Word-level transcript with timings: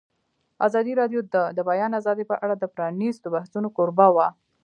ازادي 0.67 0.93
راډیو 1.01 1.21
د 1.33 1.35
د 1.57 1.59
بیان 1.69 1.91
آزادي 1.99 2.23
په 2.31 2.35
اړه 2.43 2.55
د 2.57 2.65
پرانیستو 2.75 3.27
بحثونو 3.35 3.67
کوربه 3.77 4.07
وه. 4.15 4.27